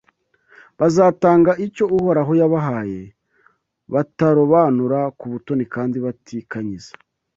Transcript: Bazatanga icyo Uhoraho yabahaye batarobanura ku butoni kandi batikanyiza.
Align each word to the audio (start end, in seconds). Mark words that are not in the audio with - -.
Bazatanga 0.79 1.51
icyo 1.65 1.85
Uhoraho 1.97 2.31
yabahaye 2.41 3.01
batarobanura 3.93 4.99
ku 5.17 5.25
butoni 5.33 5.63
kandi 5.73 5.97
batikanyiza. 6.05 6.91